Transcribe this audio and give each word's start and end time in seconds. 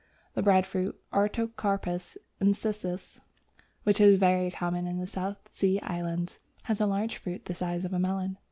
The 0.33 0.41
Breadfruit 0.41 0.99
(Artocarpus 1.13 2.17
incisus), 2.41 3.19
which 3.83 4.01
is 4.01 4.17
very 4.17 4.49
common 4.49 4.87
in 4.87 4.97
the 4.97 5.05
South 5.05 5.37
Sea 5.51 5.79
Islands, 5.81 6.39
has 6.63 6.81
a 6.81 6.87
large 6.87 7.17
fruit 7.17 7.45
the 7.45 7.53
size 7.53 7.85
of 7.85 7.93
a 7.93 7.99
melon. 7.99 8.39